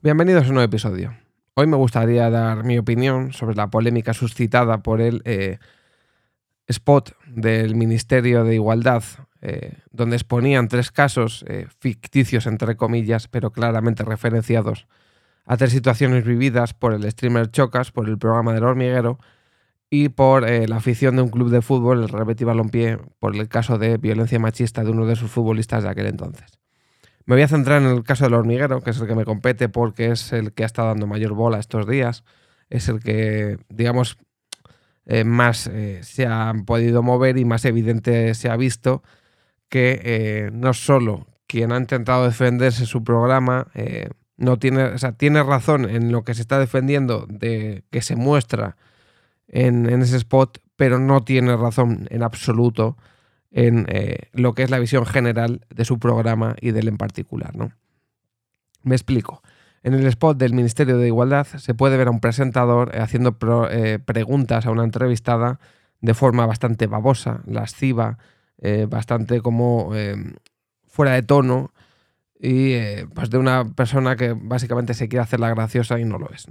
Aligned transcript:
Bienvenidos 0.00 0.44
a 0.44 0.48
un 0.48 0.54
nuevo 0.54 0.64
episodio. 0.64 1.14
Hoy 1.52 1.66
me 1.66 1.76
gustaría 1.76 2.30
dar 2.30 2.64
mi 2.64 2.78
opinión 2.78 3.34
sobre 3.34 3.56
la 3.56 3.68
polémica 3.68 4.14
suscitada 4.14 4.78
por 4.78 5.02
el 5.02 5.20
eh, 5.26 5.58
spot 6.68 7.16
del 7.26 7.74
Ministerio 7.74 8.44
de 8.44 8.54
Igualdad, 8.54 9.02
eh, 9.40 9.78
donde 9.90 10.16
exponían 10.16 10.68
tres 10.68 10.90
casos 10.90 11.44
eh, 11.48 11.66
ficticios, 11.80 12.46
entre 12.46 12.76
comillas, 12.76 13.28
pero 13.28 13.50
claramente 13.50 14.04
referenciados 14.04 14.86
a 15.44 15.56
tres 15.56 15.72
situaciones 15.72 16.24
vividas 16.24 16.74
por 16.74 16.92
el 16.92 17.10
streamer 17.10 17.50
Chocas, 17.50 17.90
por 17.90 18.08
el 18.08 18.18
programa 18.18 18.52
del 18.52 18.64
hormiguero 18.64 19.18
y 19.90 20.10
por 20.10 20.48
la 20.48 20.76
afición 20.76 21.16
de 21.16 21.22
un 21.22 21.30
club 21.30 21.48
de 21.48 21.62
fútbol, 21.62 22.02
el 22.02 22.10
Rebeti 22.10 22.44
Balompié, 22.44 22.98
por 23.18 23.34
el 23.34 23.48
caso 23.48 23.78
de 23.78 23.96
violencia 23.96 24.38
machista 24.38 24.84
de 24.84 24.90
uno 24.90 25.06
de 25.06 25.16
sus 25.16 25.30
futbolistas 25.30 25.82
de 25.84 25.88
aquel 25.88 26.06
entonces. 26.06 26.58
Me 27.28 27.34
voy 27.34 27.42
a 27.42 27.48
centrar 27.48 27.82
en 27.82 27.88
el 27.88 28.04
caso 28.04 28.24
del 28.24 28.32
hormiguero, 28.32 28.80
que 28.80 28.88
es 28.88 28.98
el 28.98 29.06
que 29.06 29.14
me 29.14 29.26
compete 29.26 29.68
porque 29.68 30.12
es 30.12 30.32
el 30.32 30.54
que 30.54 30.62
ha 30.62 30.66
estado 30.66 30.88
dando 30.88 31.06
mayor 31.06 31.34
bola 31.34 31.58
estos 31.58 31.86
días. 31.86 32.24
Es 32.70 32.88
el 32.88 33.00
que, 33.00 33.58
digamos, 33.68 34.16
eh, 35.10 35.24
más 35.24 35.66
eh, 35.68 36.00
se 36.02 36.26
ha 36.26 36.52
podido 36.66 37.02
mover 37.02 37.38
y 37.38 37.46
más 37.46 37.64
evidente 37.64 38.34
se 38.34 38.50
ha 38.50 38.56
visto 38.56 39.02
que 39.70 40.02
eh, 40.04 40.50
no 40.52 40.74
solo 40.74 41.26
quien 41.46 41.72
ha 41.72 41.78
intentado 41.78 42.26
defenderse 42.26 42.84
su 42.84 43.02
programa 43.02 43.68
no 44.36 44.58
tiene, 44.58 44.84
o 44.84 44.98
sea, 44.98 45.12
tiene 45.12 45.42
razón 45.42 45.88
en 45.88 46.12
lo 46.12 46.24
que 46.24 46.34
se 46.34 46.42
está 46.42 46.58
defendiendo 46.58 47.26
de 47.26 47.84
que 47.90 48.02
se 48.02 48.16
muestra 48.16 48.76
en, 49.48 49.88
en 49.88 50.02
ese 50.02 50.18
spot, 50.18 50.60
pero 50.76 50.98
no 50.98 51.24
tiene 51.24 51.56
razón 51.56 52.06
en 52.10 52.22
absoluto 52.22 52.98
en 53.50 53.86
lo 54.32 54.54
que 54.54 54.62
es 54.62 54.70
la 54.70 54.78
visión 54.78 55.06
general 55.06 55.64
de 55.70 55.86
su 55.86 55.98
programa 55.98 56.54
y 56.60 56.72
del 56.72 56.86
en 56.86 56.98
particular. 56.98 57.56
¿no? 57.56 57.72
Me 58.82 58.94
explico. 58.94 59.42
En 59.82 59.94
el 59.94 60.06
spot 60.06 60.36
del 60.38 60.54
Ministerio 60.54 60.98
de 60.98 61.06
Igualdad 61.06 61.46
se 61.46 61.74
puede 61.74 61.96
ver 61.96 62.08
a 62.08 62.10
un 62.10 62.20
presentador 62.20 62.94
eh, 62.94 63.00
haciendo 63.00 63.36
eh, 63.70 63.98
preguntas 64.04 64.66
a 64.66 64.70
una 64.70 64.84
entrevistada 64.84 65.60
de 66.00 66.14
forma 66.14 66.46
bastante 66.46 66.86
babosa, 66.86 67.42
lasciva, 67.46 68.18
bastante 68.88 69.40
como 69.40 69.92
fuera 70.86 71.12
de 71.12 71.22
tono 71.22 71.72
y 72.38 72.76
pues 73.14 73.30
de 73.30 73.38
una 73.38 73.64
persona 73.74 74.16
que 74.16 74.32
básicamente 74.32 74.94
se 74.94 75.08
quiere 75.08 75.22
hacer 75.22 75.40
la 75.40 75.50
graciosa 75.50 75.98
y 75.98 76.04
no 76.04 76.18
lo 76.18 76.30
es. 76.30 76.46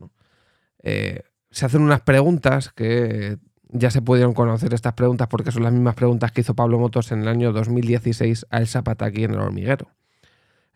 se 0.82 1.66
hacen 1.66 1.82
unas 1.82 2.02
preguntas 2.02 2.72
que 2.74 3.38
ya 3.70 3.92
se 3.92 4.02
pudieron 4.02 4.34
conocer 4.34 4.74
estas 4.74 4.94
preguntas 4.94 5.28
porque 5.28 5.52
son 5.52 5.64
las 5.64 5.74
mismas 5.74 5.96
preguntas 5.96 6.32
que 6.32 6.42
hizo 6.42 6.56
Pablo 6.56 6.80
Motos 6.80 7.12
en 7.12 7.22
el 7.22 7.28
año 7.28 7.52
2016 7.52 8.48
a 8.50 8.58
El 8.60 8.68
Zapata 8.68 9.06
aquí 9.06 9.24
en 9.24 9.32
el 9.32 9.40
hormiguero. 9.40 9.88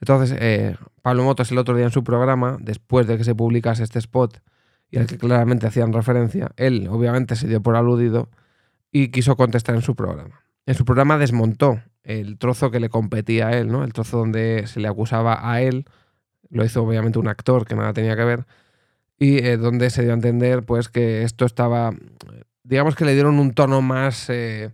Entonces, 0.02 0.35
eh, 0.39 0.75
Pablo 1.02 1.23
Motos 1.23 1.52
el 1.52 1.57
otro 1.57 1.75
día 1.75 1.85
en 1.85 1.91
su 1.91 2.03
programa, 2.03 2.57
después 2.59 3.07
de 3.07 3.17
que 3.17 3.23
se 3.23 3.35
publicase 3.35 3.83
este 3.83 3.99
spot 3.99 4.41
y 4.89 4.97
al 4.97 5.07
que 5.07 5.17
claramente 5.17 5.67
hacían 5.67 5.94
referencia, 5.94 6.52
él 6.57 6.88
obviamente 6.89 7.35
se 7.35 7.47
dio 7.47 7.61
por 7.61 7.75
aludido 7.75 8.29
y 8.91 9.09
quiso 9.09 9.38
contestar 9.38 9.75
en 9.75 9.81
su 9.81 9.95
programa. 9.95 10.41
En 10.66 10.75
su 10.75 10.83
programa 10.83 11.17
desmontó 11.17 11.81
el 12.03 12.38
trozo 12.38 12.72
que 12.72 12.79
le 12.79 12.89
competía 12.89 13.47
a 13.47 13.57
él, 13.57 13.72
¿no? 13.72 13.83
El 13.83 13.94
trozo 13.94 14.17
donde 14.17 14.66
se 14.67 14.79
le 14.79 14.88
acusaba 14.89 15.49
a 15.49 15.61
él, 15.61 15.85
lo 16.49 16.66
hizo 16.66 16.83
obviamente 16.83 17.19
un 17.19 17.27
actor 17.27 17.66
que 17.66 17.75
nada 17.75 17.94
tenía 17.94 18.17
que 18.17 18.25
ver, 18.25 18.45
y 19.17 19.38
eh, 19.38 19.55
donde 19.55 19.89
se 19.91 20.02
dio 20.02 20.11
a 20.11 20.16
entender 20.16 20.63
pues 20.63 20.89
que 20.89 21.23
esto 21.23 21.45
estaba 21.45 21.94
digamos 22.63 22.95
que 22.95 23.06
le 23.06 23.13
dieron 23.13 23.39
un 23.39 23.53
tono 23.53 23.81
más... 23.81 24.29
Eh, 24.29 24.72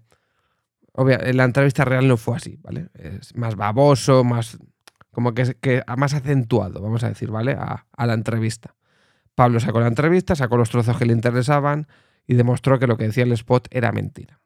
en 1.00 1.38
la 1.38 1.44
entrevista 1.44 1.86
real 1.86 2.08
no 2.08 2.18
fue 2.18 2.38
así, 2.38 2.58
¿vale? 2.62 2.90
Es 2.94 3.36
más 3.36 3.56
baboso, 3.56 4.24
más... 4.24 4.58
como 5.18 5.34
que, 5.34 5.82
más 5.98 6.14
acentuado, 6.14 6.80
vamos 6.80 7.04
a 7.04 7.10
decir, 7.10 7.32
¿vale? 7.32 7.54
A, 7.54 8.06
la 8.06 8.14
entrevista. 8.14 8.76
Pablo 9.34 9.60
sacó 9.60 9.80
la 9.80 9.88
entrevista, 9.88 10.36
sacó 10.36 10.58
los 10.58 10.70
trozos 10.70 10.96
que 10.96 11.08
le 11.08 11.14
interesaban 11.14 11.88
y 12.28 12.36
demostró 12.36 12.78
que 12.78 12.86
lo 12.86 12.98
que 12.98 13.06
decía 13.06 13.24
el 13.24 13.32
spot 13.32 13.68
era 13.72 13.92
mentira. 13.92 14.40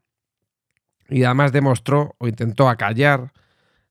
Y 1.09 1.25
además 1.25 1.51
demostró 1.51 2.15
o 2.19 2.27
intentó 2.29 2.69
acallar 2.69 3.33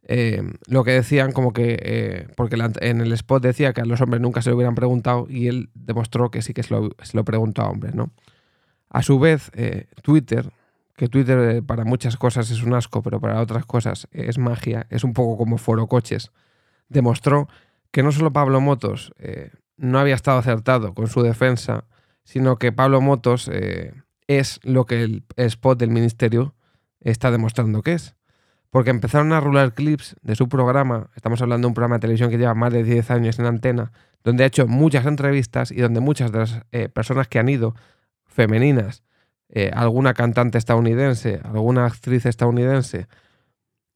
eh, 0.04 0.42
lo 0.68 0.82
que 0.82 0.92
decían 0.92 1.32
como 1.32 1.52
que, 1.52 1.78
eh, 1.82 2.28
porque 2.34 2.56
en 2.80 3.02
el 3.02 3.12
spot 3.12 3.42
decía 3.42 3.74
que 3.74 3.82
a 3.82 3.84
los 3.84 4.00
hombres 4.00 4.22
nunca 4.22 4.40
se 4.40 4.48
lo 4.48 4.56
hubieran 4.56 4.74
preguntado 4.74 5.26
y 5.28 5.48
él 5.48 5.68
demostró 5.74 6.30
que 6.30 6.40
sí 6.40 6.54
que 6.54 6.62
se 6.62 6.72
lo, 6.72 7.24
preguntó 7.26 7.60
a 7.60 7.68
hombres, 7.68 7.94
¿no? 7.94 8.10
A 8.88 9.02
su 9.02 9.18
vez, 9.18 9.50
eh, 9.52 9.88
Twitter, 10.00 10.50
que 10.96 11.08
Twitter 11.08 11.62
para 11.62 11.84
muchas 11.84 12.16
cosas 12.16 12.50
es 12.50 12.62
un 12.62 12.72
asco, 12.72 13.02
pero 13.02 13.20
para 13.20 13.38
otras 13.42 13.66
cosas 13.66 14.08
es 14.12 14.38
magia, 14.38 14.86
es 14.88 15.04
un 15.04 15.12
poco 15.12 15.36
como 15.36 15.58
Foro 15.58 15.86
Coches, 15.86 16.32
demostró 16.90 17.48
que 17.90 18.02
no 18.02 18.12
solo 18.12 18.32
Pablo 18.32 18.60
Motos 18.60 19.12
eh, 19.18 19.50
no 19.78 19.98
había 19.98 20.14
estado 20.14 20.38
acertado 20.38 20.92
con 20.92 21.08
su 21.08 21.22
defensa, 21.22 21.84
sino 22.22 22.56
que 22.56 22.70
Pablo 22.70 23.00
Motos 23.00 23.50
es 24.28 24.60
lo 24.62 24.84
que 24.84 25.02
el 25.02 25.24
spot 25.36 25.78
del 25.78 25.90
ministerio 25.90 26.54
está 27.00 27.30
demostrando 27.30 27.82
que 27.82 27.94
es. 27.94 28.14
Porque 28.68 28.90
empezaron 28.90 29.32
a 29.32 29.40
rular 29.40 29.72
clips 29.72 30.16
de 30.20 30.36
su 30.36 30.48
programa, 30.48 31.08
estamos 31.16 31.40
hablando 31.40 31.66
de 31.66 31.68
un 31.70 31.74
programa 31.74 31.96
de 31.96 32.00
televisión 32.00 32.30
que 32.30 32.36
lleva 32.36 32.54
más 32.54 32.72
de 32.72 32.84
10 32.84 33.10
años 33.10 33.38
en 33.38 33.46
antena, 33.46 33.90
donde 34.22 34.44
ha 34.44 34.46
hecho 34.46 34.68
muchas 34.68 35.06
entrevistas 35.06 35.72
y 35.72 35.80
donde 35.80 36.00
muchas 36.00 36.30
de 36.30 36.38
las 36.38 36.60
personas 36.92 37.26
que 37.26 37.38
han 37.38 37.48
ido 37.48 37.74
femeninas, 38.30 39.02
eh, 39.48 39.70
alguna 39.74 40.14
cantante 40.14 40.58
estadounidense, 40.58 41.40
alguna 41.44 41.84
actriz 41.84 42.24
estadounidense 42.24 43.08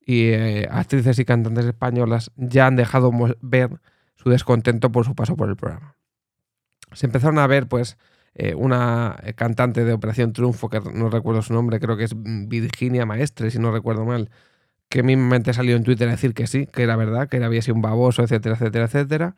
y 0.04 0.28
eh, 0.28 0.69
actrices 0.70 1.19
y 1.19 1.25
cantantes 1.25 1.66
españolas 1.66 2.31
ya 2.37 2.66
han 2.66 2.76
dejado 2.76 3.10
ver 3.41 3.81
su 4.16 4.31
descontento 4.31 4.92
por 4.92 5.04
su 5.04 5.15
paso 5.15 5.37
por 5.37 5.48
el 5.48 5.56
programa. 5.56 5.97
Se 6.92 7.06
empezaron 7.06 7.38
a 7.38 7.47
ver, 7.47 7.66
pues, 7.66 7.97
eh, 8.34 8.54
una 8.54 9.16
cantante 9.37 9.84
de 9.84 9.93
Operación 9.93 10.32
Triunfo, 10.32 10.69
que 10.69 10.81
no 10.81 11.10
recuerdo 11.10 11.43
su 11.43 11.54
nombre, 11.54 11.81
creo 11.81 11.97
que 11.97 12.04
es 12.04 12.14
Virginia 12.16 13.06
Maestre, 13.06 13.50
si 13.50 13.59
no 13.59 13.72
recuerdo 13.72 14.04
mal, 14.04 14.31
que 14.88 15.03
mismamente 15.03 15.53
salió 15.53 15.76
en 15.76 15.84
Twitter 15.84 16.09
a 16.09 16.12
decir 16.12 16.34
que 16.34 16.47
sí, 16.47 16.66
que 16.66 16.82
era 16.82 16.97
verdad, 16.97 17.28
que 17.28 17.43
había 17.43 17.62
sido 17.62 17.76
un 17.76 17.82
baboso, 17.82 18.22
etcétera, 18.22 18.54
etcétera, 18.56 18.84
etcétera. 18.87 19.37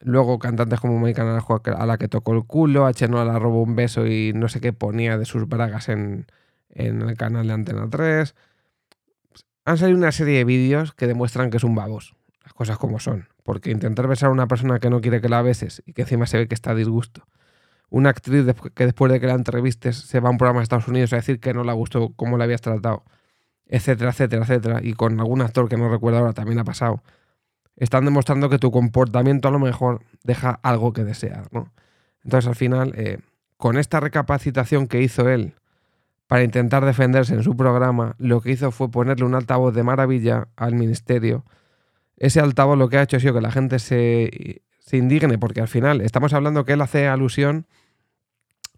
Luego 0.00 0.38
cantantes 0.38 0.78
como 0.80 0.98
Mónica 0.98 1.24
Naranjo 1.24 1.62
a 1.64 1.86
la 1.86 1.96
que 1.96 2.08
tocó 2.08 2.32
el 2.32 2.44
culo, 2.44 2.86
H 2.86 3.08
no 3.08 3.24
la 3.24 3.38
robó 3.38 3.62
un 3.62 3.76
beso 3.76 4.06
y 4.06 4.32
no 4.34 4.48
sé 4.48 4.60
qué 4.60 4.72
ponía 4.72 5.16
de 5.18 5.24
sus 5.24 5.48
bragas 5.48 5.88
en, 5.88 6.26
el 6.70 7.16
canal 7.16 7.46
de 7.46 7.52
Antena 7.54 7.88
3. 7.88 8.34
Han 9.66 9.78
salido 9.78 9.98
una 9.98 10.12
serie 10.12 10.38
de 10.38 10.44
vídeos 10.44 10.94
que 10.94 11.06
demuestran 11.06 11.50
que 11.50 11.58
es 11.58 11.64
un 11.64 11.74
babos, 11.74 12.14
las 12.44 12.54
cosas 12.54 12.78
como 12.78 13.00
son. 13.00 13.28
Porque 13.42 13.70
intentar 13.70 14.06
besar 14.06 14.30
a 14.30 14.32
una 14.32 14.46
persona 14.46 14.78
que 14.78 14.90
no 14.90 15.00
quiere 15.00 15.20
que 15.20 15.28
la 15.28 15.42
beses 15.42 15.82
y 15.84 15.92
que 15.92 16.02
encima 16.02 16.26
se 16.26 16.38
ve 16.38 16.48
que 16.48 16.54
está 16.54 16.70
a 16.70 16.74
disgusto. 16.74 17.26
Una 17.90 18.10
actriz 18.10 18.46
que 18.74 18.84
después 18.84 19.12
de 19.12 19.20
que 19.20 19.26
la 19.26 19.34
entrevistes 19.34 19.96
se 19.96 20.20
va 20.20 20.28
a 20.28 20.32
un 20.32 20.38
programa 20.38 20.60
de 20.60 20.64
Estados 20.64 20.88
Unidos 20.88 21.12
a 21.12 21.16
decir 21.16 21.40
que 21.40 21.52
no 21.52 21.64
le 21.64 21.72
gustó 21.72 22.12
cómo 22.14 22.38
la 22.38 22.44
habías 22.44 22.60
tratado, 22.60 23.04
etcétera, 23.66 24.10
etcétera, 24.10 24.42
etcétera. 24.42 24.80
Y 24.82 24.94
con 24.94 25.18
algún 25.20 25.42
actor 25.42 25.68
que 25.68 25.76
no 25.76 25.88
recuerdo 25.88 26.18
ahora 26.18 26.32
también 26.32 26.58
ha 26.58 26.64
pasado 26.64 27.02
están 27.76 28.04
demostrando 28.04 28.48
que 28.48 28.58
tu 28.58 28.70
comportamiento 28.70 29.48
a 29.48 29.50
lo 29.50 29.58
mejor 29.58 30.02
deja 30.24 30.58
algo 30.62 30.92
que 30.92 31.04
desear, 31.04 31.48
¿no? 31.52 31.72
Entonces, 32.24 32.48
al 32.48 32.56
final, 32.56 32.92
eh, 32.96 33.18
con 33.56 33.76
esta 33.76 34.00
recapacitación 34.00 34.88
que 34.88 35.02
hizo 35.02 35.28
él 35.28 35.54
para 36.26 36.42
intentar 36.42 36.84
defenderse 36.84 37.34
en 37.34 37.42
su 37.42 37.56
programa, 37.56 38.16
lo 38.18 38.40
que 38.40 38.50
hizo 38.50 38.70
fue 38.70 38.90
ponerle 38.90 39.24
un 39.24 39.34
altavoz 39.34 39.74
de 39.74 39.82
maravilla 39.82 40.48
al 40.56 40.74
ministerio. 40.74 41.44
Ese 42.16 42.40
altavoz 42.40 42.76
lo 42.78 42.88
que 42.88 42.98
ha 42.98 43.02
hecho 43.02 43.16
ha 43.16 43.20
sido 43.20 43.34
que 43.34 43.40
la 43.40 43.52
gente 43.52 43.78
se, 43.78 44.62
se 44.80 44.96
indigne, 44.96 45.38
porque 45.38 45.60
al 45.60 45.68
final 45.68 46.00
estamos 46.00 46.32
hablando 46.32 46.64
que 46.64 46.72
él 46.72 46.80
hace 46.80 47.06
alusión 47.06 47.66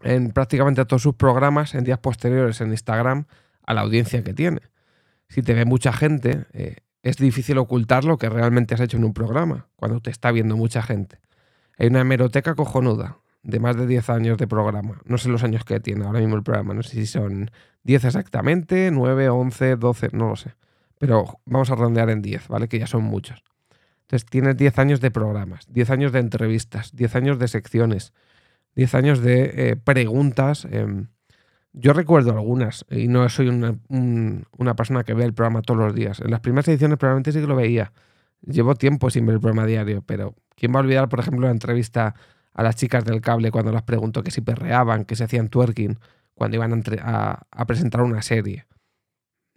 en 0.01 0.31
prácticamente 0.31 0.85
todos 0.85 1.01
sus 1.01 1.15
programas 1.15 1.75
en 1.75 1.83
días 1.83 1.99
posteriores 1.99 2.61
en 2.61 2.71
Instagram 2.71 3.25
a 3.65 3.73
la 3.73 3.81
audiencia 3.81 4.23
que 4.23 4.33
tiene. 4.33 4.61
Si 5.27 5.41
te 5.41 5.53
ve 5.53 5.65
mucha 5.65 5.93
gente, 5.93 6.45
eh, 6.53 6.77
es 7.03 7.17
difícil 7.17 7.57
ocultar 7.57 8.03
lo 8.03 8.17
que 8.17 8.29
realmente 8.29 8.75
has 8.75 8.81
hecho 8.81 8.97
en 8.97 9.03
un 9.03 9.13
programa, 9.13 9.67
cuando 9.75 9.99
te 10.01 10.09
está 10.09 10.31
viendo 10.31 10.57
mucha 10.57 10.81
gente. 10.81 11.19
Hay 11.77 11.87
una 11.87 12.01
hemeroteca 12.01 12.55
cojonuda, 12.55 13.19
de 13.43 13.59
más 13.59 13.77
de 13.77 13.87
10 13.87 14.09
años 14.09 14.37
de 14.37 14.47
programa. 14.47 15.01
No 15.05 15.17
sé 15.17 15.29
los 15.29 15.43
años 15.43 15.63
que 15.63 15.79
tiene 15.79 16.05
ahora 16.05 16.19
mismo 16.19 16.35
el 16.35 16.43
programa, 16.43 16.73
no 16.73 16.83
sé 16.83 16.91
si 16.91 17.05
son 17.05 17.49
10 17.83 18.05
exactamente, 18.05 18.91
9, 18.91 19.29
11, 19.29 19.75
12, 19.77 20.09
no 20.13 20.29
lo 20.29 20.35
sé. 20.35 20.55
Pero 20.97 21.39
vamos 21.45 21.71
a 21.71 21.75
rondear 21.75 22.09
en 22.09 22.21
10, 22.21 22.49
¿vale? 22.49 22.67
Que 22.67 22.79
ya 22.79 22.87
son 22.87 23.03
muchos. 23.03 23.43
Entonces 24.01 24.25
tienes 24.25 24.57
10 24.57 24.79
años 24.79 25.01
de 25.01 25.11
programas, 25.11 25.67
10 25.69 25.89
años 25.91 26.11
de 26.11 26.19
entrevistas, 26.19 26.95
10 26.95 27.15
años 27.15 27.39
de 27.39 27.47
secciones, 27.47 28.13
10 28.75 28.95
años 28.95 29.21
de 29.21 29.51
eh, 29.55 29.75
preguntas. 29.75 30.65
Em, 30.69 31.07
yo 31.73 31.93
recuerdo 31.93 32.31
algunas, 32.31 32.85
y 32.89 33.07
no 33.07 33.29
soy 33.29 33.49
una, 33.49 34.75
persona 34.75 35.03
que 35.03 35.13
ve 35.13 35.25
el 35.25 35.33
programa 35.33 35.61
todos 35.61 35.79
los 35.79 35.93
días. 35.93 36.19
En 36.21 36.31
las 36.31 36.39
primeras 36.39 36.67
ediciones 36.67 36.97
probablemente 36.97 37.31
sí 37.31 37.39
que 37.39 37.47
lo 37.47 37.55
veía. 37.55 37.93
llevo 38.41 38.75
tiempo 38.75 39.09
sin 39.09 39.25
ver 39.25 39.35
el 39.35 39.41
programa 39.41 39.67
diario, 39.67 40.01
pero 40.05 40.35
¿quién 40.55 40.73
va 40.73 40.79
a 40.79 40.81
olvidar, 40.81 41.09
por 41.09 41.19
ejemplo, 41.19 41.45
la 41.45 41.51
entrevista 41.51 42.15
a 42.53 42.63
las 42.63 42.75
chicas 42.75 43.05
del 43.05 43.21
cable 43.21 43.51
cuando 43.51 43.71
las 43.71 43.83
preguntó 43.83 44.23
que 44.23 44.31
si 44.31 44.41
perreaban, 44.41 45.05
que 45.05 45.15
se 45.15 45.23
hacían 45.23 45.49
twerking, 45.49 45.99
cuando 46.33 46.55
iban 46.55 46.83
a, 47.01 47.65
presentar 47.67 48.01
una 48.01 48.21
serie? 48.21 48.65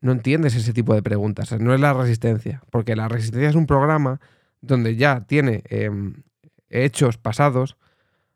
No 0.00 0.12
entiendes 0.12 0.56
ese 0.56 0.73
tipo 0.73 0.94
de 0.94 1.03
preguntas, 1.03 1.53
no 1.61 1.75
es 1.75 1.81
la 1.81 1.93
resistencia, 1.93 2.62
porque 2.71 2.97
la 2.97 3.09
resistencia 3.09 3.49
es 3.49 3.55
un 3.55 3.67
programa 3.67 4.21
donde 4.61 4.97
ya 4.97 5.25
tiene 5.27 5.62
em, 5.69 6.23
hechos 6.69 7.19
pasados, 7.19 7.77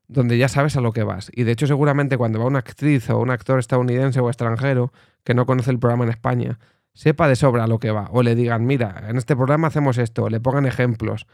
donde 0.09 0.39
ya 0.39 0.49
sabes 0.49 0.77
a 0.77 0.81
lo 0.81 0.93
que 0.93 1.03
vas. 1.03 1.31
Y 1.35 1.43
de 1.43 1.53
hecho 1.53 1.67
seguramente 1.67 2.17
cuando 2.17 2.39
va 2.39 2.47
una 2.47 2.61
actriz 2.61 3.11
o 3.11 3.19
un 3.19 3.31
actor 3.31 3.59
estadounidense 3.59 4.21
o 4.21 4.29
extranjero 4.29 4.93
que 5.25 5.35
no 5.35 5.47
conoce 5.47 5.71
el 5.71 5.79
programa 5.79 6.05
en 6.05 6.11
España, 6.11 6.59
sepa 6.97 7.29
de 7.29 7.37
sobra 7.37 7.65
a 7.65 7.67
lo 7.67 7.79
que 7.79 7.91
va. 7.91 8.09
O 8.13 8.23
le 8.23 8.35
digan, 8.35 8.65
mira, 8.65 9.05
en 9.09 9.17
este 9.17 9.37
programa 9.37 9.69
hacemos 9.69 9.99
esto, 9.99 10.25
o 10.25 10.31
le 10.31 10.41
pongan 10.41 10.67
ejemplos. 10.67 11.27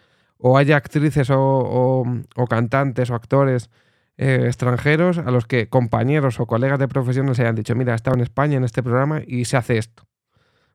O 0.44 0.59
haya 0.59 0.77
actrices 0.77 1.29
o, 1.31 2.05
cantantes 2.50 3.11
o 3.11 3.15
actores 3.15 3.71
eh, 4.17 4.44
extranjeros 4.47 5.19
a 5.19 5.31
los 5.31 5.47
que 5.47 5.69
compañeros 5.69 6.41
o 6.41 6.47
colegas 6.47 6.81
de 6.81 6.89
profesión 6.89 7.27
les 7.27 7.39
hayan 7.39 7.55
dicho, 7.55 7.77
mira, 7.77 7.93
he 7.93 7.97
estado 7.97 8.17
en 8.17 8.23
España 8.23 8.56
en 8.56 8.65
este 8.65 8.83
programa 8.83 9.23
y 9.25 9.44
se 9.44 9.56
hace 9.56 9.79
esto. 9.79 10.05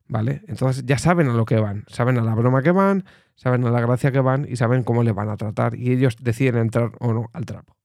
¿Vale? 0.06 0.40
Entonces 0.48 0.86
ya 0.86 0.96
saben 0.96 1.28
a 1.28 1.34
lo 1.34 1.44
que 1.44 1.60
van, 1.60 1.84
saben 1.88 2.16
a 2.16 2.22
la 2.22 2.34
broma 2.34 2.62
que 2.62 2.70
van, 2.70 3.04
saben 3.34 3.62
a 3.66 3.70
la 3.70 3.82
gracia 3.82 4.10
que 4.10 4.20
van 4.20 4.46
y 4.48 4.56
saben 4.56 4.82
cómo 4.82 5.02
le 5.02 5.12
van 5.12 5.28
a 5.28 5.36
tratar. 5.36 5.74
Y 5.74 5.92
ellos 5.92 6.16
deciden 6.18 6.56
entrar 6.56 6.92
o 6.98 7.12
no 7.12 7.26
al 7.34 7.44
trapo. 7.44 7.76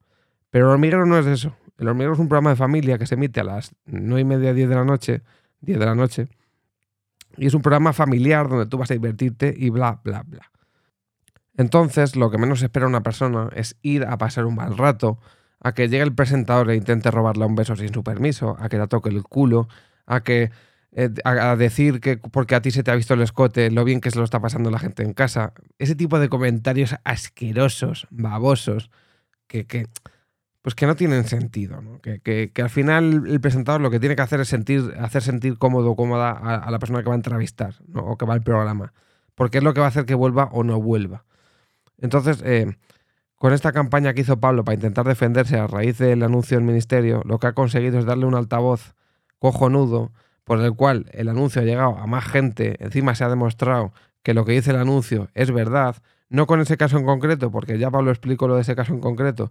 Pero 0.49 0.67
el 0.67 0.71
hormiguero 0.71 1.05
no 1.05 1.17
es 1.17 1.25
eso. 1.25 1.53
El 1.77 1.89
hormiguero 1.89 2.13
es 2.13 2.19
un 2.19 2.29
programa 2.29 2.51
de 2.51 2.55
familia 2.55 2.97
que 2.97 3.05
se 3.05 3.15
emite 3.15 3.41
a 3.41 3.43
las 3.43 3.75
9 3.87 4.21
y 4.21 4.23
media, 4.23 4.53
10 4.53 4.69
de 4.69 4.75
la 4.75 4.85
noche, 4.85 5.21
10 5.59 5.79
de 5.79 5.85
la 5.85 5.95
noche. 5.95 6.27
Y 7.35 7.47
es 7.47 7.53
un 7.53 7.61
programa 7.61 7.91
familiar 7.91 8.47
donde 8.47 8.67
tú 8.67 8.77
vas 8.77 8.89
a 8.91 8.93
divertirte 8.93 9.53
y 9.57 9.69
bla, 9.69 9.99
bla, 10.01 10.23
bla. 10.23 10.49
Entonces, 11.57 12.15
lo 12.15 12.31
que 12.31 12.37
menos 12.37 12.61
espera 12.61 12.87
una 12.87 13.03
persona 13.03 13.49
es 13.55 13.77
ir 13.81 14.05
a 14.05 14.17
pasar 14.17 14.45
un 14.45 14.55
mal 14.55 14.77
rato, 14.77 15.19
a 15.59 15.73
que 15.73 15.87
llegue 15.87 16.03
el 16.03 16.15
presentador 16.15 16.69
e 16.71 16.75
intente 16.75 17.11
robarle 17.11 17.45
un 17.45 17.55
beso 17.55 17.75
sin 17.75 17.93
su 17.93 18.03
permiso, 18.03 18.57
a 18.59 18.69
que 18.69 18.77
la 18.77 18.87
toque 18.87 19.09
el 19.09 19.23
culo, 19.23 19.67
a 20.05 20.21
que 20.21 20.51
eh, 20.91 21.09
a 21.23 21.55
decir 21.55 22.01
que 22.01 22.17
porque 22.17 22.55
a 22.55 22.61
ti 22.61 22.69
se 22.69 22.83
te 22.83 22.91
ha 22.91 22.95
visto 22.95 23.13
el 23.13 23.21
escote, 23.21 23.71
lo 23.71 23.83
bien 23.83 24.01
que 24.01 24.11
se 24.11 24.19
lo 24.19 24.25
está 24.25 24.39
pasando 24.39 24.69
la 24.69 24.79
gente 24.79 25.03
en 25.03 25.13
casa. 25.13 25.53
Ese 25.79 25.95
tipo 25.95 26.19
de 26.19 26.29
comentarios 26.29 26.95
asquerosos, 27.03 28.07
babosos, 28.11 28.91
que, 29.47 29.65
que 29.65 29.87
pues 30.63 30.75
que 30.75 30.87
no 30.87 30.95
tienen 30.95 31.25
sentido, 31.25 31.81
¿no? 31.81 31.99
Que, 31.99 32.51
al 32.55 32.69
final 32.69 33.25
el 33.27 33.41
presentador 33.41 33.81
lo 33.81 33.91
que 33.91 33.99
tiene 33.99 34.15
que 34.15 34.21
hacer 34.21 34.39
es 34.39 34.47
sentir, 34.47 34.93
hacer 34.97 35.21
sentir 35.21 35.57
cómodo 35.57 35.91
o 35.91 35.95
cómoda 35.97 36.31
a, 36.31 36.71
la 36.71 36.79
persona 36.79 37.03
que 37.03 37.09
va 37.09 37.15
a 37.15 37.17
entrevistar 37.17 37.75
o 37.93 38.17
que 38.17 38.25
va 38.25 38.33
al 38.33 38.43
programa, 38.43 38.93
porque 39.35 39.57
es 39.57 39.63
lo 39.63 39.73
que 39.73 39.81
va 39.81 39.87
a 39.87 39.89
hacer 39.89 40.05
que 40.05 40.15
vuelva 40.15 40.45
o 40.53 40.63
no 40.63 40.81
vuelva. 40.81 41.25
Entonces, 42.03 42.43
eh, 42.45 42.67
con 43.37 43.53
esta 43.53 43.71
campaña 43.71 44.13
que 44.13 44.21
hizo 44.21 44.37
Pablo 44.37 44.65
para 44.65 44.75
intentar 44.75 45.07
defenderse 45.07 45.57
a 45.57 45.67
raíz 45.67 45.97
del 45.97 46.21
anuncio 46.21 46.57
del 46.57 46.65
ministerio, 46.65 47.21
lo 47.25 47.39
que 47.39 47.47
ha 47.47 47.53
conseguido 47.53 47.97
es 47.97 48.05
darle 48.05 48.25
un 48.25 48.35
altavoz 48.35 48.93
cojonudo 49.39 50.11
por 50.43 50.59
el 50.59 50.75
cual 50.75 51.05
el 51.13 51.29
anuncio 51.29 51.61
ha 51.61 51.65
llegado 51.65 51.97
a 51.97 52.05
más 52.05 52.25
gente, 52.25 52.75
encima 52.83 53.15
se 53.15 53.23
ha 53.23 53.29
demostrado 53.29 53.93
que 54.21 54.33
lo 54.33 54.43
que 54.43 54.51
dice 54.51 54.71
el 54.71 54.77
anuncio 54.77 55.29
es 55.33 55.51
verdad, 55.51 55.95
no 56.27 56.45
con 56.45 56.59
ese 56.59 56.75
caso 56.75 56.97
en 56.97 57.05
concreto, 57.05 57.51
porque 57.51 57.79
ya 57.79 57.89
Pablo 57.89 58.11
explicó 58.11 58.49
lo 58.49 58.55
de 58.55 58.63
ese 58.63 58.75
caso 58.75 58.93
en 58.93 58.99
concreto, 58.99 59.49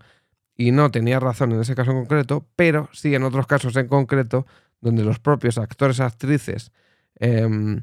y 0.54 0.72
no 0.72 0.90
tenía 0.90 1.20
razón 1.20 1.52
en 1.52 1.60
ese 1.62 1.74
caso 1.74 1.92
en 1.92 2.00
concreto, 2.00 2.46
pero 2.54 2.90
sí 2.92 3.14
en 3.14 3.22
otros 3.22 3.46
casos 3.46 3.74
en 3.76 3.88
concreto 3.88 4.46
donde 4.82 5.04
los 5.04 5.20
propios 5.20 5.56
actores, 5.56 6.00
actrices 6.00 6.70
em, 7.18 7.82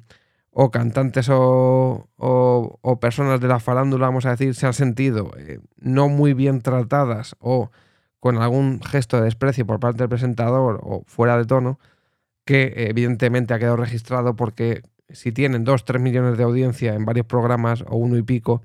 o 0.62 0.72
cantantes 0.72 1.30
o, 1.32 2.98
personas 3.00 3.40
de 3.40 3.48
la 3.48 3.62
farándula, 3.62 4.08
vamos 4.08 4.26
a 4.26 4.32
decir, 4.32 4.54
se 4.56 4.66
han 4.68 4.74
sentido 4.74 5.32
eh, 5.38 5.60
no 5.78 6.10
muy 6.10 6.34
bien 6.34 6.62
tratadas 6.62 7.38
o 7.40 7.72
con 8.20 8.38
algún 8.38 8.82
gesto 8.82 9.16
de 9.16 9.24
desprecio 9.24 9.66
por 9.66 9.80
parte 9.80 10.00
del 10.00 10.10
presentador 10.10 10.82
o 10.84 11.04
fuera 11.08 11.38
de 11.38 11.46
tono, 11.46 11.80
que 12.44 12.74
evidentemente 12.90 13.54
ha 13.54 13.60
quedado 13.60 13.78
registrado 13.78 14.36
porque 14.36 14.84
si 15.08 15.32
tienen 15.32 15.64
dos, 15.64 15.86
tres 15.86 16.02
millones 16.02 16.38
de 16.38 16.44
audiencia 16.44 16.94
en 16.94 17.06
varios 17.06 17.26
programas 17.26 17.86
o 17.88 17.96
uno 17.96 18.18
y 18.18 18.24
pico, 18.24 18.62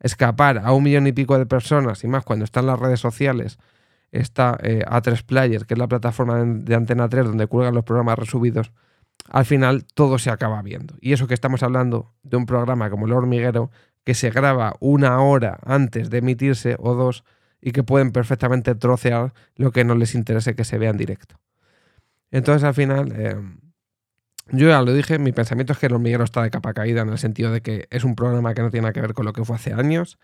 escapar 0.00 0.60
a 0.62 0.72
un 0.74 0.82
millón 0.82 1.06
y 1.06 1.12
pico 1.12 1.38
de 1.38 1.46
personas 1.46 2.04
y 2.04 2.08
más 2.08 2.24
cuando 2.24 2.44
están 2.44 2.66
las 2.66 2.78
redes 2.78 3.00
sociales, 3.00 3.58
está 4.10 4.58
eh, 4.62 4.84
A3 4.86 5.24
Player, 5.24 5.64
que 5.64 5.72
es 5.72 5.78
la 5.78 5.88
plataforma 5.88 6.44
de, 6.44 6.74
Antena 6.74 7.08
3 7.08 7.24
donde 7.24 7.46
cuelgan 7.46 7.74
los 7.74 7.84
programas 7.84 8.18
resubidos, 8.18 8.70
al 9.28 9.44
final 9.44 9.84
todo 9.94 10.18
se 10.18 10.30
acaba 10.30 10.62
viendo. 10.62 10.94
Y 11.00 11.12
eso 11.12 11.26
que 11.26 11.34
estamos 11.34 11.62
hablando 11.62 12.12
de 12.22 12.36
un 12.36 12.46
programa 12.46 12.90
como 12.90 13.06
El 13.06 13.12
Hormiguero, 13.12 13.70
que 14.04 14.14
se 14.14 14.30
graba 14.30 14.74
una 14.80 15.20
hora 15.20 15.58
antes 15.64 16.10
de 16.10 16.18
emitirse 16.18 16.76
o 16.78 16.94
dos 16.94 17.24
y 17.60 17.72
que 17.72 17.84
pueden 17.84 18.10
perfectamente 18.10 18.74
trocear 18.74 19.32
lo 19.54 19.70
que 19.70 19.84
no 19.84 19.94
les 19.94 20.14
interese 20.14 20.54
que 20.54 20.64
se 20.64 20.78
vea 20.78 20.90
en 20.90 20.96
directo. 20.96 21.36
Entonces 22.30 22.64
al 22.64 22.74
final... 22.74 23.12
Eh, 23.16 23.36
yo 24.50 24.68
ya 24.68 24.82
lo 24.82 24.92
dije, 24.92 25.18
mi 25.18 25.32
pensamiento 25.32 25.72
es 25.72 25.78
que 25.78 25.86
El 25.86 25.94
hormiguero 25.94 26.24
está 26.24 26.42
de 26.42 26.50
capa 26.50 26.74
caída 26.74 27.02
en 27.02 27.08
el 27.08 27.18
sentido 27.18 27.52
de 27.52 27.62
que 27.62 27.86
es 27.90 28.04
un 28.04 28.14
programa 28.14 28.54
que 28.54 28.62
no 28.62 28.70
tiene 28.70 28.92
que 28.92 29.00
ver 29.00 29.14
con 29.14 29.24
lo 29.24 29.32
que 29.32 29.44
fue 29.44 29.56
hace 29.56 29.72
años. 29.72 30.18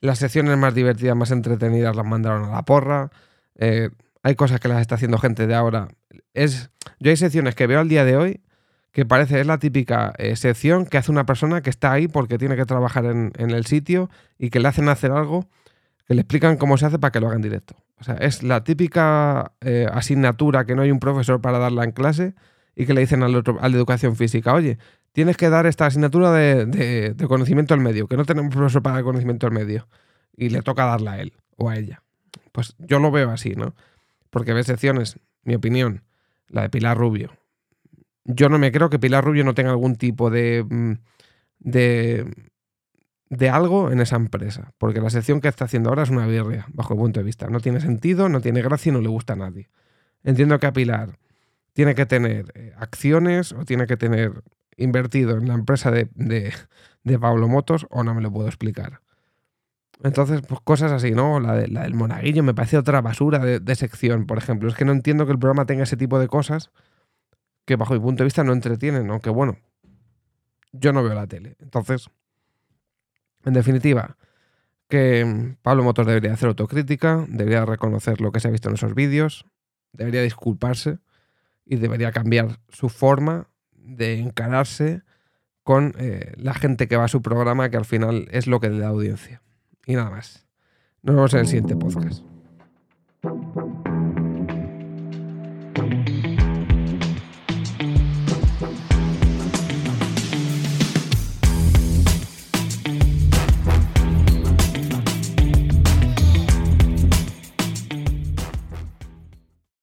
Las 0.00 0.18
secciones 0.18 0.56
más 0.58 0.74
divertidas, 0.74 1.16
más 1.16 1.30
entretenidas 1.30 1.96
las 1.96 2.04
mandaron 2.06 2.44
a 2.44 2.50
la 2.50 2.62
porra. 2.64 3.10
Eh, 3.56 3.90
hay 4.22 4.34
cosas 4.34 4.60
que 4.60 4.68
las 4.68 4.80
está 4.80 4.94
haciendo 4.94 5.18
gente 5.18 5.46
de 5.46 5.54
ahora. 5.54 5.88
Es, 6.34 6.70
yo 7.00 7.10
hay 7.10 7.16
secciones 7.16 7.54
que 7.54 7.66
veo 7.66 7.80
al 7.80 7.88
día 7.88 8.04
de 8.04 8.16
hoy 8.16 8.40
que 8.92 9.06
parece 9.06 9.40
es 9.40 9.46
la 9.46 9.58
típica 9.58 10.12
eh, 10.18 10.36
sección 10.36 10.84
que 10.84 10.98
hace 10.98 11.10
una 11.10 11.24
persona 11.24 11.62
que 11.62 11.70
está 11.70 11.92
ahí 11.92 12.08
porque 12.08 12.38
tiene 12.38 12.56
que 12.56 12.66
trabajar 12.66 13.06
en, 13.06 13.32
el 13.36 13.64
sitio 13.64 14.10
y 14.38 14.50
que 14.50 14.60
le 14.60 14.68
hacen 14.68 14.88
hacer 14.88 15.10
algo 15.12 15.48
que 16.06 16.14
le 16.14 16.20
explican 16.20 16.56
cómo 16.58 16.76
se 16.76 16.86
hace 16.86 16.98
para 16.98 17.10
que 17.10 17.20
lo 17.20 17.28
haga 17.28 17.36
en 17.36 17.42
directo. 17.42 17.74
O 17.98 18.04
sea, 18.04 18.16
es 18.16 18.42
la 18.42 18.64
típica 18.64 19.52
eh, 19.60 19.86
asignatura 19.90 20.66
que 20.66 20.74
no 20.74 20.82
hay 20.82 20.90
un 20.90 21.00
profesor 21.00 21.40
para 21.40 21.58
darla 21.58 21.84
en 21.84 21.92
clase 21.92 22.34
y 22.76 22.84
que 22.84 22.92
le 22.92 23.00
dicen 23.00 23.22
al, 23.22 23.34
otro, 23.34 23.58
la 23.60 23.66
educación 23.68 24.16
física, 24.16 24.52
oye, 24.52 24.78
tienes 25.12 25.36
que 25.36 25.48
dar 25.48 25.66
esta 25.66 25.86
asignatura 25.86 26.32
de, 26.32 27.14
conocimiento 27.28 27.74
al 27.74 27.80
medio, 27.80 28.08
que 28.08 28.16
no 28.16 28.24
tenemos 28.24 28.54
profesor 28.54 28.82
para 28.82 28.98
el 28.98 29.04
conocimiento 29.04 29.46
al 29.46 29.52
medio, 29.52 29.88
y 30.36 30.48
le 30.48 30.62
toca 30.62 30.84
darla 30.84 31.12
a 31.12 31.20
él 31.20 31.34
o 31.56 31.68
a 31.68 31.76
ella. 31.76 32.02
Pues 32.50 32.74
yo 32.78 32.98
lo 32.98 33.10
veo 33.10 33.30
así, 33.30 33.54
¿no? 33.54 33.74
Porque 34.32 34.52
ves 34.54 34.66
secciones, 34.66 35.20
mi 35.44 35.54
opinión, 35.54 36.02
la 36.48 36.62
de 36.62 36.70
Pilar 36.70 36.98
Rubio. 36.98 37.36
Yo 38.24 38.48
no 38.48 38.58
me 38.58 38.72
creo 38.72 38.90
que 38.90 38.98
Pilar 38.98 39.24
Rubio 39.24 39.44
no 39.44 39.54
tenga 39.54 39.70
algún 39.70 39.94
tipo 39.94 40.30
de, 40.30 40.64
mm, 40.68 40.92
de, 41.60 42.48
de 43.28 43.50
algo 43.50 43.92
en 43.92 44.00
esa 44.00 44.16
empresa, 44.16 44.72
porque 44.78 45.00
la 45.00 45.10
sección 45.10 45.40
que 45.40 45.48
está 45.48 45.66
haciendo 45.66 45.90
ahora 45.90 46.02
es 46.02 46.10
una 46.10 46.26
birria, 46.26 46.66
bajo 46.72 46.94
mi 46.94 47.00
punto 47.00 47.20
de 47.20 47.24
vista. 47.24 47.48
No 47.48 47.60
tiene 47.60 47.80
sentido, 47.80 48.28
no 48.28 48.40
tiene 48.40 48.62
gracia 48.62 48.90
y 48.90 48.92
no 48.92 49.00
le 49.00 49.08
gusta 49.08 49.34
a 49.34 49.36
nadie. 49.36 49.68
Entiendo 50.24 50.58
que 50.58 50.66
a 50.66 50.72
Pilar 50.72 51.18
tiene 51.72 51.94
que 51.94 52.06
tener 52.06 52.52
eh, 52.54 52.72
acciones 52.76 53.52
o 53.52 53.64
tiene 53.64 53.86
que 53.86 53.96
tener 53.96 54.42
invertido 54.76 55.36
en 55.36 55.48
la 55.48 55.54
empresa 55.54 55.90
de, 55.90 56.08
Pablo 57.20 57.48
Motos 57.48 57.86
o 57.90 58.02
no 58.04 58.14
me 58.14 58.22
lo 58.22 58.32
puedo 58.32 58.48
explicar. 58.48 59.00
Entonces, 60.02 60.42
pues 60.46 60.60
cosas 60.64 60.90
así, 60.90 61.12
¿no? 61.12 61.38
La, 61.38 61.54
de, 61.54 61.68
la 61.68 61.82
del 61.82 61.94
monaguillo 61.94 62.42
me 62.42 62.54
parece 62.54 62.76
otra 62.76 63.00
basura 63.00 63.38
de, 63.38 63.74
sección, 63.76 64.26
por 64.26 64.38
ejemplo. 64.38 64.68
Es 64.68 64.74
que 64.74 64.84
no 64.84 64.92
entiendo 64.92 65.26
que 65.26 65.32
el 65.32 65.38
programa 65.38 65.64
tenga 65.64 65.84
ese 65.84 65.96
tipo 65.96 66.18
de 66.18 66.28
cosas 66.28 66.70
que 67.64 67.76
bajo 67.76 67.94
mi 67.94 68.00
punto 68.00 68.22
de 68.22 68.26
vista 68.26 68.42
no 68.42 68.52
entretienen, 68.52 69.08
aunque 69.10 69.30
bueno, 69.30 69.58
yo 70.72 70.92
no 70.92 71.04
veo 71.04 71.14
la 71.14 71.28
tele. 71.28 71.56
Entonces, 71.60 72.10
en 73.44 73.52
definitiva, 73.52 74.16
que 74.88 75.56
Pablo 75.62 75.84
Motos 75.84 76.06
debería 76.06 76.32
hacer 76.32 76.48
autocrítica, 76.48 77.24
debería 77.28 77.64
reconocer 77.64 78.20
lo 78.20 78.32
que 78.32 78.40
se 78.40 78.48
ha 78.48 78.50
visto 78.50 78.68
en 78.68 78.74
esos 78.74 78.94
vídeos, 78.94 79.46
debería 79.92 80.22
disculparse 80.22 80.98
y 81.64 81.76
debería 81.76 82.10
cambiar 82.10 82.58
su 82.68 82.88
forma 82.88 83.48
de 83.70 84.18
encararse 84.18 85.02
con 85.62 85.94
eh, 85.98 86.32
la 86.36 86.54
gente 86.54 86.88
que 86.88 86.96
va 86.96 87.04
a 87.04 87.08
su 87.08 87.22
programa, 87.22 87.70
que 87.70 87.76
al 87.76 87.84
final 87.84 88.26
es 88.32 88.48
lo 88.48 88.58
que 88.58 88.68
le 88.68 88.80
da 88.80 88.88
audiencia. 88.88 89.42
Y 89.86 89.94
nada 89.94 90.10
más. 90.10 90.46
Nos 91.02 91.16
vemos 91.16 91.34
en 91.34 91.40
el 91.40 91.46
siguiente 91.46 91.76
podcast. 91.76 92.31